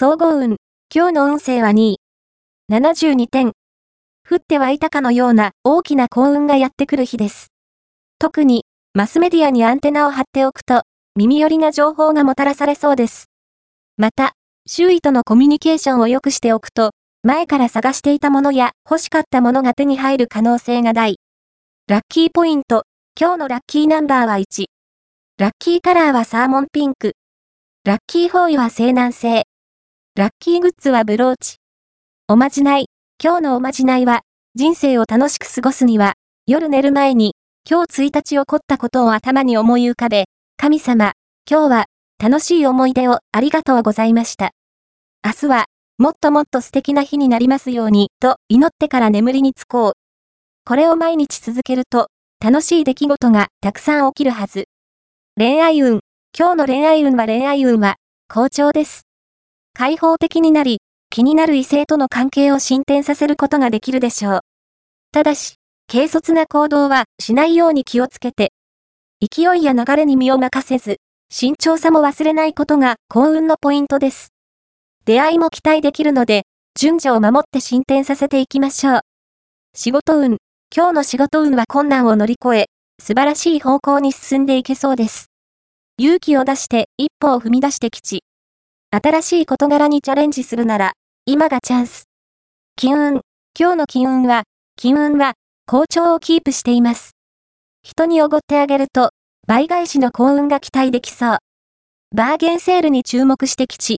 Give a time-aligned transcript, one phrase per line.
[0.00, 0.58] 総合運。
[0.94, 2.00] 今日の運勢は2位。
[2.70, 3.50] 72点。
[4.24, 7.48] 降って湧いたかのような大きな幸運がやってくる日です。
[8.20, 8.64] 特に、
[8.94, 10.82] マスメディアにアンテナを張っておくと、
[11.16, 13.24] 耳寄りな情報がもたらされそうです。
[13.96, 14.34] また、
[14.68, 16.92] 周囲とのコミュニケーションを良くしておくと、
[17.24, 21.16] 前から探していたものや欲しかったものが手に入る可能性が大。
[21.88, 22.84] ラッキーポイント。
[23.20, 24.66] 今日のラッキーナンバーは1。
[25.38, 27.14] ラッキーカラーはサーモンピンク。
[27.82, 29.47] ラッキーフォーイは西南西。
[30.18, 31.58] ラッキーグッズはブローチ。
[32.26, 32.86] おまじない。
[33.22, 34.22] 今日のおまじないは、
[34.56, 40.24] 人生を楽しく過ごすには、夜寝る前に、今日1日起こったことを頭に思い浮かべ、
[40.56, 41.12] 神様、
[41.48, 41.84] 今日は、
[42.20, 44.50] 楽しい思い出をありがとうございました。
[45.24, 45.66] 明日は、
[45.98, 49.92] もっともっと素敵な日になりますように、と祈ってから眠りにつこう。
[50.64, 52.08] これを毎日続けると、
[52.44, 54.64] 楽しい出来事がたくさん起きるはず。
[55.36, 56.00] 恋愛運。
[56.36, 57.94] 今日の恋愛運は恋愛運は、
[58.28, 59.07] 好調です。
[59.78, 64.40] 開放的になり、気になる異性との関係を進展させることができるでしょう。
[65.12, 65.54] ただし、
[65.88, 68.50] 軽率な行動はしないように気をつけて、
[69.20, 70.96] 勢いや流れに身を任せず、
[71.30, 74.32] 慎重さも忘れないことが幸運のポイントです。
[75.04, 76.42] 出会いも期待できるので、
[76.76, 79.00] 順序を守って進展させていきましょう。
[79.76, 80.38] 仕事運。
[80.74, 82.66] 今日の仕事運は困難を乗り越え、
[83.00, 85.26] 素晴らしい方向に進んでいけそうです。
[85.98, 88.24] 勇気を出して一歩を踏み出してきち。
[88.90, 90.92] 新しい事柄にチャレンジするなら、
[91.26, 92.04] 今がチャンス。
[92.74, 93.20] 金運。
[93.58, 94.44] 今日の金運は、
[94.76, 95.34] 金運は、
[95.66, 97.10] 好調をキープしています。
[97.82, 99.10] 人におごってあげると、
[99.46, 101.38] 倍返しの幸運が期待できそう。
[102.16, 103.96] バーゲンセールに注目してきち。